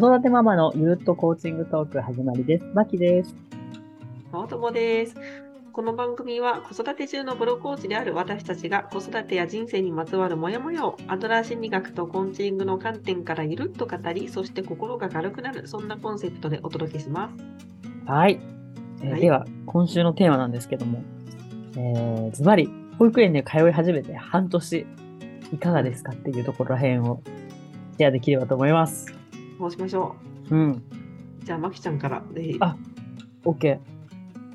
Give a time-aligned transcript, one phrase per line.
[0.00, 2.64] 育てママのゆるっとコーチングトーク始まりです。
[2.72, 3.34] まきです。
[4.32, 5.14] 青友です。
[5.74, 17.30] この番組は子育て中のプロコーチである私たちが子育てや人生にまつわるモヤモヤをアドラー心理学とコーチングの観点からゆるっと語り、そして心が軽くなる、そんなコンセプトでお届けしま
[18.06, 18.10] す。
[18.10, 18.40] はい。
[19.02, 21.02] えーはいでは、今週のテーマなんですけども、
[21.76, 24.86] えー、ズバリ、保育園で通い始めて半年、
[25.52, 27.20] いかがですかっていうところら辺を
[27.98, 29.19] シェアできればと思います。
[29.60, 30.16] そうしましょ
[30.50, 30.70] うん。
[30.72, 30.82] う。
[31.44, 32.56] じゃあ、まきちゃんからぜひ。
[32.60, 32.76] あ
[33.44, 33.78] OK。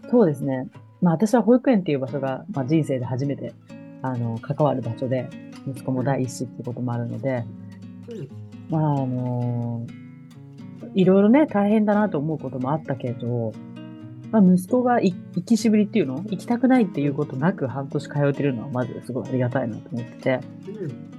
[0.09, 0.67] そうですね。
[1.01, 3.53] まあ私は保育園っていう場所が、まあ、人生で初めて、
[4.01, 5.29] あの、関わる場所で、
[5.67, 7.43] 息子も第一子ってこともあるので、
[8.09, 8.29] うん
[8.69, 9.85] まああの
[10.95, 13.51] いろいろね、大変だなと思うこともあったけど、
[14.31, 16.15] まあ、息子がい行きしぶりっていうの？
[16.15, 21.11] 行きたくないっていうことなく半年通えてるのはまずすごいありがたいなと思ってて、うん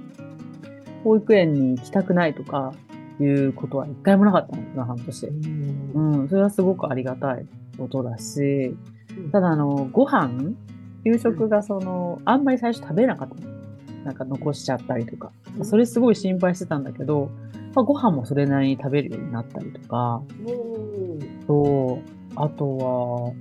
[1.03, 2.73] 保育園に行きたくないとか
[3.23, 5.27] いうことは一回もなかったの、この半年。
[5.27, 7.45] うんうん、それはすごくありがたい
[7.77, 8.41] ことだし、
[9.17, 10.53] うんただあの、ご飯
[11.03, 13.41] 給食がその、あんまり最初食べれなかったの。
[14.03, 15.31] なんか残しちゃったりとか。
[15.57, 17.31] うんそれすごい心配してたんだけど、
[17.73, 20.21] まあ、ご飯もそれなりに食べるようになったりとか、
[21.47, 21.99] と、
[22.35, 23.33] あとは、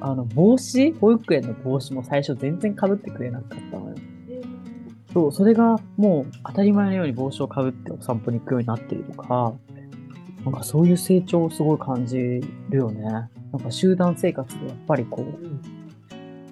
[0.00, 0.92] あの、帽子？
[0.92, 3.96] 保育園の帽子も最初全然被ってくれなかったのよ。
[5.14, 9.54] そう、それがもう当たり前のように帽子をかぶってお散歩に行くようになってるとか、
[10.44, 13.04] なんかそういう成長をすごい感じるよね。
[13.04, 15.60] なんか集団生活でやっぱりこう、うん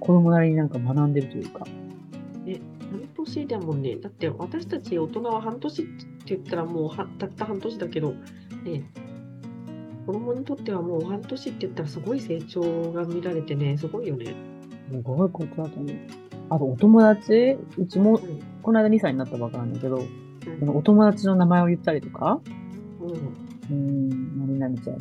[0.03, 1.61] 子供なりになんか学んでるというか。
[1.61, 3.97] 半年だもんね。
[3.97, 8.13] だって私たち大人は半年って言ったらもうはたった半年だけど、
[8.65, 8.83] ね、
[10.05, 14.35] 子供にとってはもう半年って言ったらすごい成長が見られてね、すごいよね。
[14.91, 15.97] すごいことだと思う。
[16.51, 20.01] あとお友達、うちもうんこの間2歳になったばっかなんだけど、う
[20.65, 22.41] んお友達の名前を言ったりとか、
[23.01, 24.99] うんうーん、何々ちゃん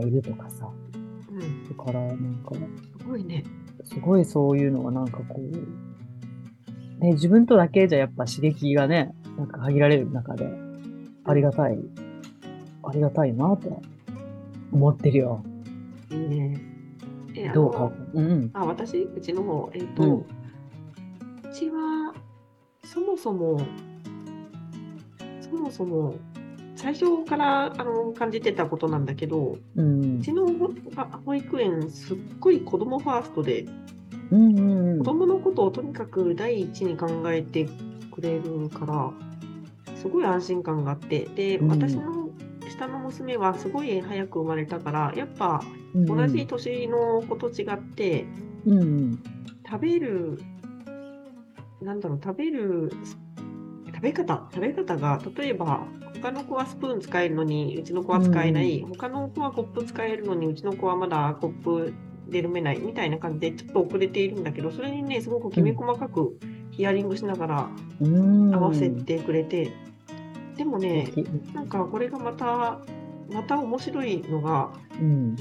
[0.00, 0.68] がいるとかさ。
[1.30, 2.54] うん、だから、なんか、
[3.00, 3.42] すごいね。
[3.84, 10.48] すごいそういうのがなんかこう、ね、自分とだけじゃやっぱ刺激がね、なんか限られる中で、
[11.24, 11.78] ありがたい、
[12.84, 13.78] ありがたいなとは
[14.72, 15.44] 思ってるよ。
[16.10, 16.60] いいね。
[17.36, 17.90] えどうか？
[18.14, 18.50] うんうん。
[18.54, 20.24] あ、私、うちの方、えっ、と、ううん
[21.64, 22.14] ちは、
[22.84, 23.60] そもそも、
[25.40, 26.16] そもそも、
[26.76, 30.18] 最初からあの感じてたことなんだけど、うん。
[30.18, 30.70] うちの保
[31.24, 33.66] 保育園、すっごい子供ファーストで、
[34.30, 34.98] うんうんうん。
[34.98, 37.68] 子供のことをとにかく第一に考えて
[38.10, 39.12] くれるから、
[39.96, 41.68] すごい安心感があって、で、うん。
[41.68, 42.30] 私の
[42.68, 45.62] 下の娘はすごい早く生まれたから、やっぱ
[45.94, 46.06] うん。
[46.06, 48.26] 同じ年の子と違って、
[48.66, 49.22] うんうん。
[49.66, 50.38] 食べる、
[51.84, 52.90] なんだろう、食べる、
[53.94, 61.92] 食べ方、食べ方が、例えば、他の子はスプーン使えるのに、うちの子は使えない、他の子はコップ使えるのに、うちの子はまだコップ
[62.28, 62.80] で飲めない。
[62.80, 66.38] みたいな感じで、ちょっと遅れているんだけど、それにね、すごくきめ細かく
[66.70, 67.68] ヒアリングしながら
[68.00, 68.54] うん。
[68.54, 69.70] 合わせてくれて、
[70.56, 72.80] でもね、うんなんかこれがまた、
[73.30, 75.36] また面白いのが、うん。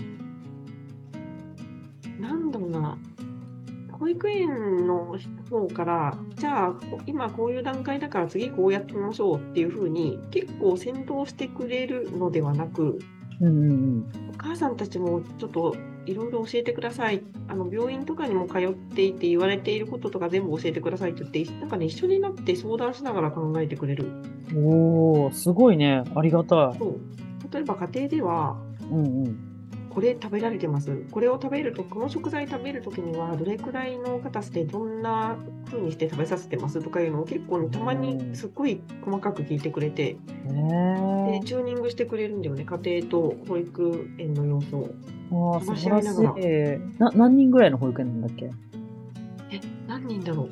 [2.19, 2.97] なんだろうな、
[4.03, 5.17] 保育園の
[5.49, 12.99] 方から、じゃあ、こ今こういう段階だから次こうやってみましょうっていうふうに、結構先導してくれるのではなく、
[13.39, 17.23] うんうんお母さんたちもちょっといろいろ教えてください。
[17.47, 24.11] あの病院とかにも通っていて言われていることとか全部教えてくださいって言って、なんかね、一緒になって相談しながら考えてくれる。
[24.53, 26.03] うんおー、すごいね。
[26.13, 26.77] ありがたい。
[26.77, 26.99] そう
[27.53, 28.57] 例えば家庭では、
[28.91, 29.52] うんうん
[29.93, 31.05] これ食べられてます。
[31.11, 42.65] これを食べると、この食材食べるときには、どれくらいの硬さでどんな風にして食べさせてますとかいうのを結構ね、たまにすっごい細かく聞いてくれて、ねで、チューニングしてくれるんだよね。
[42.65, 44.89] 家庭と保育園の様子を。
[45.59, 46.79] 話し合いながらい。
[46.99, 48.51] な、何人ぐらいの保育園なんだっけ？
[49.51, 50.49] え、何人だろう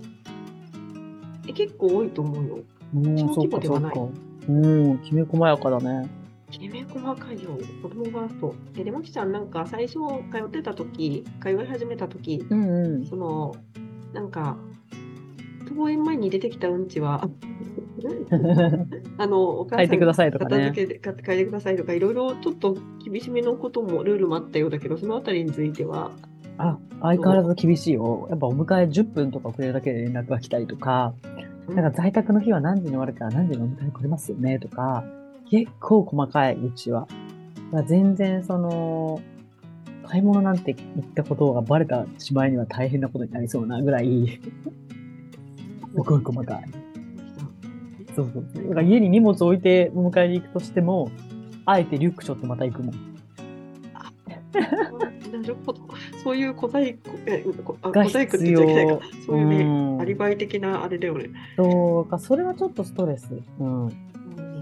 [1.48, 2.60] え、結構多いと思うよ。
[2.96, 3.94] うん、小規模ではない。
[4.50, 4.52] う
[4.94, 6.10] ん、きめ細やかだね。
[6.52, 7.58] きめ細かいよ。
[7.82, 8.56] 子供ファースト。
[8.76, 9.94] え、で、まきちゃんなんか最初
[10.32, 13.06] 通ってた時、通い始めた時、うんうん。
[13.06, 13.56] その、
[14.14, 14.58] なんか、
[15.68, 17.28] 登園前に出てきたうんちは、
[19.18, 20.70] あの、お母さん書いてくださいとかね。
[20.70, 26.12] いてくださいとか、いろいろちょっと厳しめのことも、ルールもあったようだけど、そのあたりについては、
[26.58, 28.28] あ、相変わらず厳しいよ。
[28.30, 35.06] やっぱお迎え10分とか遅れるだけで連絡が来たりとか、うんなんか在宅の日は何時に終わるから何時にお迎え来れますよねとか、
[35.52, 37.10] 結構細かい、うちは。
[37.86, 39.22] 全然その、
[40.08, 44.40] 買い物なんて言ったことがバレたしまいには大変なことになりそうなぐらい、
[45.94, 46.64] すごい細かい。
[48.16, 48.70] そうそう。
[48.70, 51.12] だから家に荷物置いて迎えに行くとしても、
[51.66, 52.96] あえてリュック背負ってまた行くもん。
[54.54, 55.82] なるほど。
[56.24, 57.10] そういう小細工、
[57.74, 59.26] 小細工って言っちゃいけないか必。
[59.26, 61.30] そういうね、うんアリバイ的なあれだよね。
[61.58, 63.30] そうか、それはちょっとストレス。
[63.60, 63.90] うん。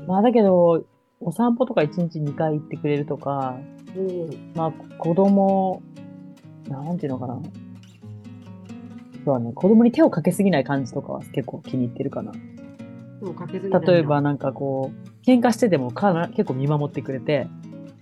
[0.09, 0.83] うんまあだけど、
[1.21, 3.57] お散歩とか1日2回行ってくれるとか、
[3.95, 4.51] うん。
[4.55, 5.83] まあ子供、
[6.67, 7.39] なんていうのかな。
[9.23, 12.31] そうだね、子供に手をかけすぎない感じとかは結構気に入ってるかな。
[12.31, 12.39] で
[13.21, 17.47] もかけずにないな例えば、なんかこう、喧嘩しててもかな結構見守ってくれて、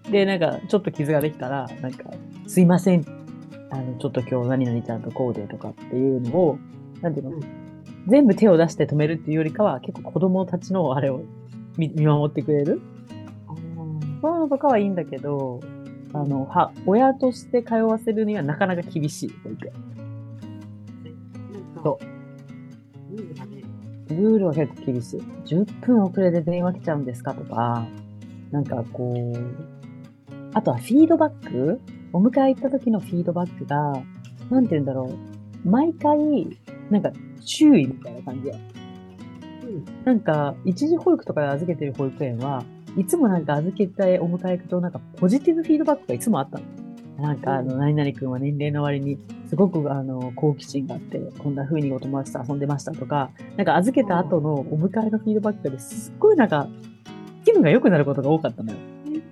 [0.09, 2.11] で、なんかちょっと傷ができたら、なんか、
[2.47, 3.03] すいません、
[3.69, 6.57] あの、ちょっと今日何々ちゃんとこうでとかっていうのを、
[7.01, 7.41] なんていうの、うん。
[8.07, 11.23] 全部手を出して止めるっていうよりかは、結構子供たちのあれを
[11.77, 12.81] 見見守ってくれる？
[14.21, 15.59] そういうのとかはいいんだけど、
[16.13, 19.73] あの、は、親として通わせるにはなかなか厳しい、保育園
[21.83, 21.99] そ
[23.11, 23.63] ルールがね、
[24.09, 25.19] ルールは結構厳しい。
[25.45, 27.85] 10分遅れで電話来ちゃうんですかとか、
[28.51, 29.37] なんかこう、
[30.53, 31.79] あとはフィードバック？
[32.13, 34.01] お迎え行った時のフィードバックが、
[34.49, 35.03] なんて言うんだろ
[35.65, 35.69] う。
[35.69, 36.17] 毎回、
[36.89, 37.11] なんか
[37.45, 38.55] 注意みたいな感じや。
[39.67, 39.85] うん。
[40.05, 42.63] なんか、一時保育とかで預けてる保育園は、
[42.95, 46.63] いつもなんか預けてお迎え行くと、なんかポジティブフィードバックがいつもあったの。
[47.19, 47.79] なんか、あの、うん。
[47.79, 49.19] 何々君は年齢の割に、
[49.49, 56.67] すごく、あの、好奇心があって、こんな風にお友達と遊んでましたとか、なんか預けた後のお迎えのフィードバックですっごいなんか、
[57.43, 58.77] 気分が良くなることが多かったのよ。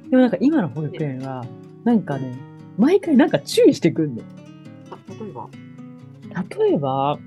[0.10, 1.46] でもなんか今の保育園は、
[1.84, 2.34] なんかね、
[2.78, 4.24] 毎回なんか注意してくんの。
[4.92, 5.50] あ例えば、
[6.58, 7.20] 例えば、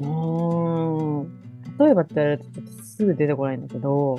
[0.00, 1.22] うー。
[1.22, 1.41] ん、
[1.78, 4.18] 例えばって言われるとすぐ出てこないんだけど、う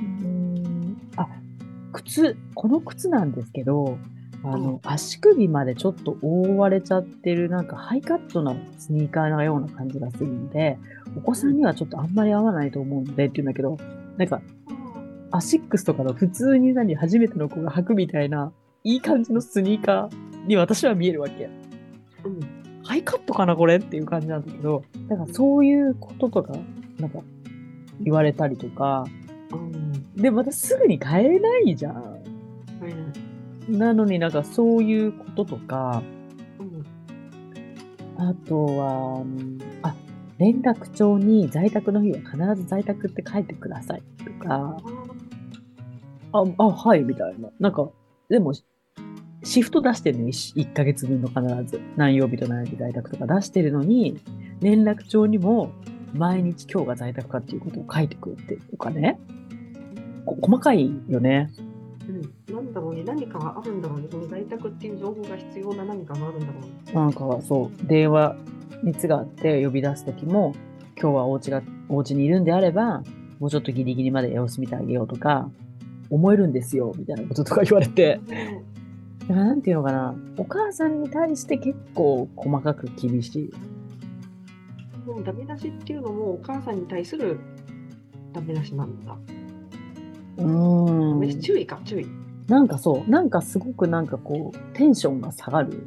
[0.00, 1.28] ーん、あ、
[1.92, 3.98] 靴、この靴なんですけど、
[4.44, 10.78] あの、足首までちょっと覆われちゃってる、なんかハイカットなスニーカーのような感じがするので、
[11.16, 13.76] お子さんにはちょっとあんまり合わないと思うのでって言うんだけど、
[14.16, 14.42] なんか、
[15.30, 18.52] アシックスとかの普通に何、初めての子が履くみたいな、
[18.84, 21.48] いい感じのスニーカーに私は見えるわけ。
[22.24, 26.52] うん、ハイカットかなこれっていう感じなんだけど、だからそういうこととか、
[26.98, 27.20] なんか、
[28.00, 29.04] 言われたりとか、
[29.52, 31.94] うん、で、またすぐに変えないじゃん。
[31.94, 32.88] はいは
[33.68, 33.72] い。
[33.72, 36.02] なのになんかそういうこととか、
[36.58, 36.84] うん。
[38.16, 39.94] あとは、うんあ、
[40.38, 44.76] 連絡帳に在宅の日は必ず在宅って書いてくださいとか、
[46.32, 47.50] あ、あ、はい、みたいな。
[47.60, 47.88] なんか、
[48.28, 48.52] でも、
[49.44, 51.80] シフト出してるの 1, 1ヶ月分の必ず。
[51.96, 54.20] 何曜日と何曜日在宅とか出してるのに、
[54.60, 55.72] 連絡帳にも
[56.14, 59.18] 毎日今日が在宅かっていうことを書いてくれてるとかね。
[60.24, 61.50] こ細かいよね。
[62.08, 66.92] うん、なんだろうね、何かがあるんだろうね、その在宅っていう情報が必要な何かがあるんだろうね。
[66.92, 68.36] なんかそう、電話、
[68.82, 70.54] 熱があって呼び出すときも、
[71.00, 73.02] 今日はお家が、お家にいるんであれば、
[73.38, 75.50] もうちょっとギリギリまで様子見てあげようとか、
[76.10, 78.20] 思えるんですよ、みたいなこととか言われて。
[79.28, 83.50] だからなんていうのかな、お母さんに対して結構細かく厳しい。
[85.06, 87.38] もうダメ出しっていうのもお母さんに対する
[88.32, 89.16] ダメ出しなんだ。
[90.38, 92.06] うん注意か、注意。
[92.48, 95.86] なんかそう、なんかすごくなんかこう、テンションが下がる。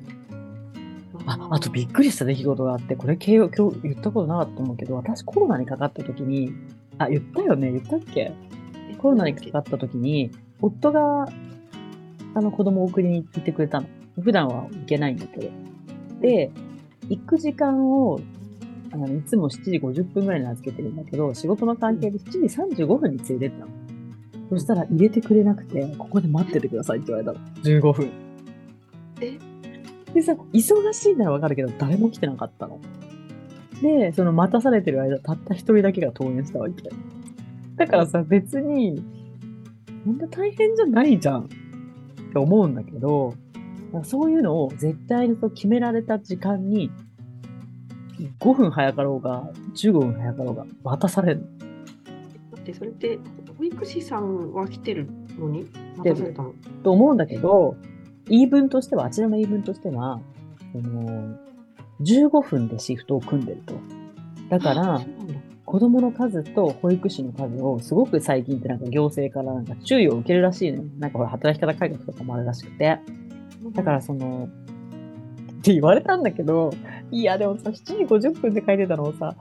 [1.25, 6.53] あ、あとびっくりした出来事があって、これ今日言ったことなかったと思うけど、私コロナにかかった時に、
[6.97, 8.31] あ、言ったよね言ったっけ？
[8.91, 10.31] えコロナにかかった時に、
[10.61, 11.27] 夫が、
[12.35, 13.87] あの子供を送りに行ってくれたの。
[14.21, 15.49] 普段は行けないんだけど。
[16.21, 16.51] で、
[17.09, 18.19] 行く時間を、
[18.91, 22.31] あの、いつも7時50分ぐらいに預けてるんだけど、仕事の関係で7
[22.75, 23.71] 時35分に連れてったの。
[24.49, 27.39] そしたら入れてくれなくて、ここで待っててくださいって言われたの。
[27.63, 28.09] 15分。
[29.21, 29.37] え？
[30.13, 32.79] でさ、忙しいならわかるけど、誰も来てなかったの。
[33.81, 36.89] で、その待たされてる間、たった一人だけが登園したわけ。
[37.75, 39.03] だからさ、別に、
[40.05, 41.49] そんな大変じゃないじゃん
[42.35, 43.33] って思うんだけど、
[43.93, 46.91] なんかそういうのを絶対に決められた時間に、
[48.41, 51.45] 5分早かろうが、15分早かろうが、渡される。
[52.53, 53.17] だってそれって
[53.57, 55.07] 保育士さんは来てる
[55.39, 57.77] のに来てる待たされたのと思うんだけど、
[58.27, 60.19] 言い分としては、あちらの言い分としては、
[60.73, 61.37] その、
[62.01, 63.75] 15分でシフトを組んでると。
[64.49, 65.01] だから
[65.65, 70.89] 子供の数と保育士の数をすごく最近ってなんか行政からなんか注意を受けるらしいのよ。
[70.99, 72.99] なんかほら働き方改革とかもあるらしくて。
[73.73, 74.47] だからその、
[75.59, 76.71] って言われたんだけど、
[77.11, 79.35] いやでもさ、7時50分で書いてたのをさ、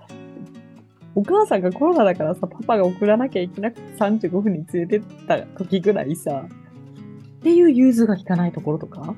[1.14, 9.14] お母さんがコロナだからさ、パパが送らなきゃいけなくて35分に連れてった時ぐらいさ、っていう融通が効かないところとか、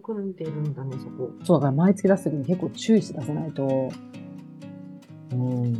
[0.00, 1.30] く組んでるんだね、そこ。
[1.44, 3.90] そう、だから毎月出すときに結構注意して出さないと、
[5.32, 5.72] うん。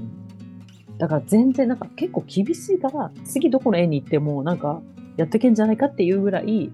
[0.98, 4.80] だから全然なんか結構厳しいから、次どこの園に行ってもなんか
[5.16, 6.70] やってけんじゃないかっていうぐらい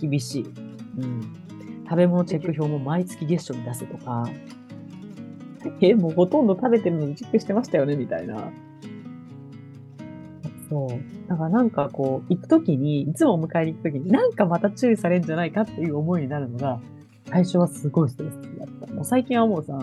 [0.00, 0.42] 厳しい。
[0.98, 1.20] うん。
[1.84, 4.28] 食べ物チェック表も毎月月初に出せとか、
[5.80, 8.50] え、もうほとんど食べてるのにチェックしてましたよねみたいな。
[10.68, 11.28] そう。
[11.28, 16.80] だからなんかこう、行くときに、いつもお迎えに行くときに、なんかまた注意されるんじゃないかっていう思いになるのが、
[17.28, 18.94] 最初はすごいストレスだった。
[18.94, 19.78] もう最近はもうさ、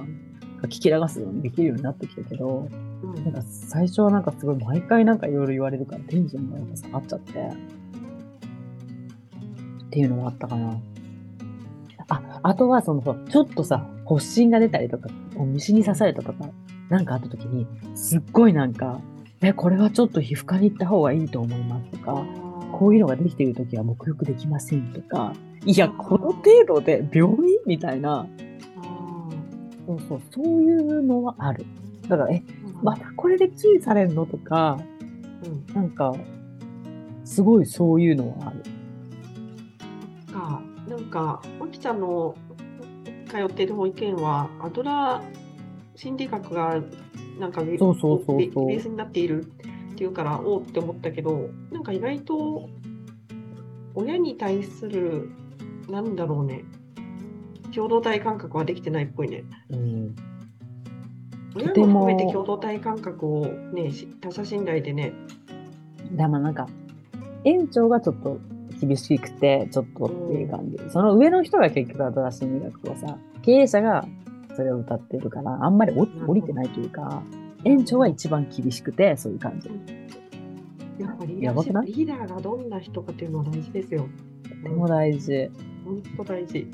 [0.63, 2.67] 聞き流すようにできるようになってきたけど、
[3.03, 7.33] うんなんか最初はなんかすごい毎回なんかいろいろ言われるからテンションがやっぱ下がっちゃって。
[7.33, 7.35] っ
[9.89, 10.79] ていうのもあったかな。
[12.07, 16.49] あ、あとはその、ちょっとさ、発疹が出たりとか、こう虫に刺されたとか、
[16.89, 19.01] なんかあった時に、すっごいなんか、
[19.43, 22.25] え、これはちょっと皮膚科に行った方がいいと思いますとか、
[22.71, 25.33] こういうのができている時は沐浴できませんとか、
[25.65, 28.27] いや、この程度で病院みたいな、
[28.77, 29.27] あ
[29.85, 31.65] そうそう、そういうのはある。
[32.07, 34.79] だから、え、ーまたこれで注意されるのとか、
[35.45, 36.13] うんなんか、
[37.25, 38.63] すごいそういうのはある。
[40.33, 42.35] か、なんか、まきちゃんの
[43.27, 45.23] 通っている保育園は、アドラー
[45.95, 46.81] 心理学が、
[47.43, 52.69] なんかベ、そうそうそうそうベベースになっているっていうから、おうって思ったけど、なんか意外と、
[53.95, 55.29] 親に対する、
[55.89, 56.63] なんだろうね、
[57.75, 59.43] 共同体感覚はできてないっぽいね。
[59.71, 60.15] うん。
[61.53, 65.11] 親もも含めて共同体感覚をね、し他者信頼でね、
[66.13, 66.69] でもなんか、
[67.43, 68.39] 園長がちょっと
[68.79, 70.77] 厳しくて、ちょっとっていう感じ。
[70.87, 74.07] その上の人が結局アドラー心理学をさ、経営者が
[74.55, 77.23] それを歌ってるから、あんまり降降りてないというか、
[77.63, 79.69] 園長は一番厳しくて、そういう感じ。
[80.99, 84.07] やっぱりリーダーがどんな人かっていうのは大事ですよ。
[84.43, 85.49] とても大事。
[85.85, 86.67] 本当大事。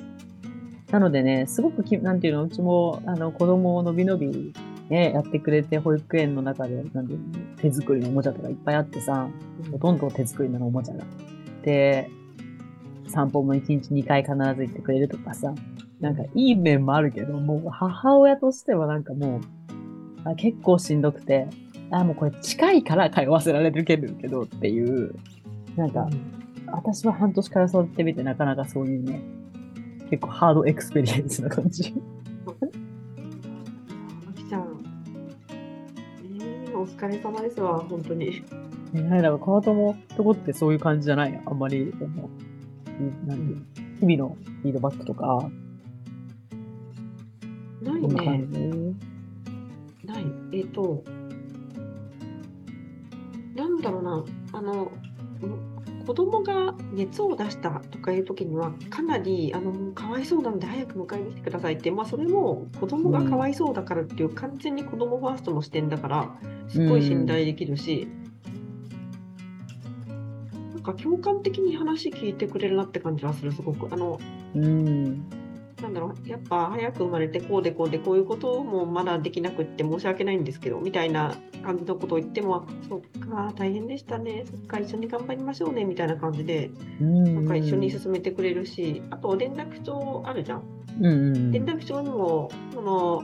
[0.91, 4.53] なのでね、すごくき、なんていうの、うちも、あの、子供をのびのび、
[4.89, 7.25] ね、やってくれて、保育園の中で、なんていうの、
[7.57, 9.29] 手作りのおもちゃとかいっぱいあってさ、
[9.71, 11.03] ほとんど手作りのおもちゃが。
[11.63, 12.09] で、
[13.07, 15.53] 散歩も1日2回必ず行ってくれるとかさ、
[16.00, 19.41] なんかいい面もあるけど、もう母親としてはなんかもう、
[20.24, 21.48] あ結構しんどくて、
[21.91, 25.15] あ、もうこれ近いから通わせられるけどっていう、
[25.75, 26.08] なんか、
[26.68, 29.22] 私は半年からそうやってみてなかなかそういうね、
[30.10, 31.94] 結構 hard experience な感じ。
[32.46, 32.51] あ
[34.34, 34.86] きちゃん、
[36.39, 38.44] えー、お疲れ様ですわ、本当に。
[38.94, 41.41] ね、なんか川友とこってそういう感じじゃない？
[41.46, 42.29] あんまり、その、
[43.00, 43.62] いなんていうの
[44.00, 45.50] 日々のフィードバックとか、
[47.81, 48.45] ないね。
[50.03, 50.07] じ？
[50.07, 50.25] ない。
[50.53, 51.03] えっ、と、
[53.55, 54.91] なんだろうな、あの、
[56.05, 66.36] 子供が熱を出したとかいう時には、かなり、あの、かわいそうなので早く迎えに来てくださいって、まあ、それも子供がかわいそうだからっていう、完全に子供ファーストの視点だから、
[66.67, 68.07] すごい信頼できるし、
[70.74, 73.93] なんか共感的に話聞いてくれるなって感じはする、すごく。
[73.93, 74.19] あの、
[74.55, 75.38] うん。
[75.81, 86.71] なんだろう、やっぱ早く生まれてこうでこうでこういうこともまだできなくって申し訳ないんですけど、みたいな感じのことを言っても、そっか、大変でしたね、そっか、一緒に頑張りましょうね、みたいな感じで、
[87.01, 87.36] うん。
[87.36, 90.63] なんか一緒に進めてくれるし、あと連絡帳あるじゃん。
[91.51, 93.24] 連絡帳にも、その、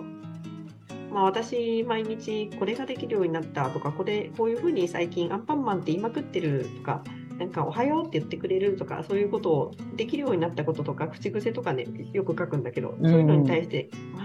[1.11, 7.03] まあ、私、毎日これができるようになったとか、これ、こういうふうに最近アンパンマンって言いまくってるとか、
[7.39, 14.23] なんかおはようって言ってくれるとか、そういうことをできるようになったこととか、口癖とかね、よく書くんだけど、そういうのに対して、わ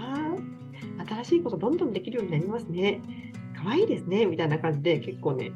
[0.99, 3.01] あ、新しいことどんどんできるようになりますね。
[3.61, 5.51] 可愛いですね、みたいな感じで、結構ね、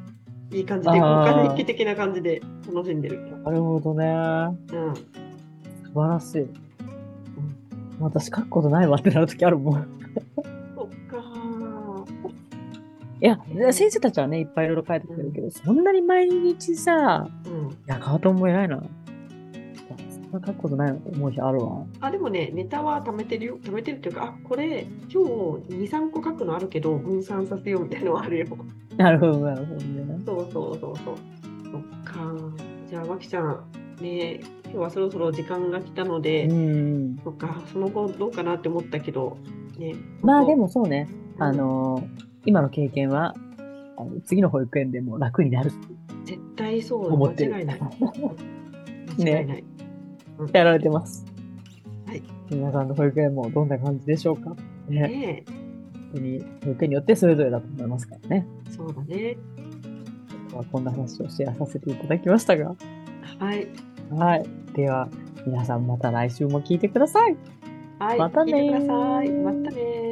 [0.51, 3.21] いい感じで、交換日記的な感じで楽しんでる。
[3.43, 4.05] なるほどね。
[4.05, 4.95] うん。
[4.95, 5.03] 素
[5.93, 6.47] 晴らしい。
[7.99, 9.87] 私書くことないわってなるときあるもん。
[13.25, 17.51] いや、先生たちはね、いっぱいいろいろ書いてくれるけど、そんなに毎日さ、ー。
[17.51, 17.71] うん。
[17.71, 18.79] いや、川友も偉いな。
[20.31, 21.87] そんな書くことない思う日あるわ。
[22.01, 23.57] あ、でもね、ネタは貯めてるよ。
[23.63, 28.45] 貯めてるっていうか、あ、これ、今日2、3個書くのあるけど、分散させようみたいなのはあるよ。
[28.95, 30.21] なるほど、なるほどね。
[30.23, 31.15] そうそうそうそう。
[31.71, 32.31] そっか。
[32.87, 33.65] じゃあ、まきちゃん、
[34.01, 37.19] ね、今日はそろそろ時間が来たので、うん。
[37.23, 39.39] そっか、その後どうかなって思ったけど、
[39.79, 39.95] ね。
[40.21, 43.35] まあでも、もそうね、あのー今の経験は、
[43.97, 45.71] あの次の保育園でも楽になる
[46.25, 47.53] 絶対そう、思ってる。
[47.53, 47.79] 間違いない。
[49.17, 49.63] 間違いない。
[50.53, 51.25] やられてます。
[52.07, 52.21] はい。
[52.49, 54.55] 皆さんの保育園もどんな感じでしょうか？
[54.87, 55.01] ね。
[55.07, 58.47] ね本当に保育園によってそれぞれだと思いますからね。
[58.69, 59.37] そうだね。
[60.49, 62.75] 今日はこんな話をシェアさせていただきましたが。
[63.39, 63.67] はい。
[64.11, 64.45] はい。
[64.73, 65.09] では、
[65.45, 67.35] 皆さんまた来週も聞いてください。
[67.99, 69.31] はい、またねー聞いてください。
[69.31, 70.04] またねー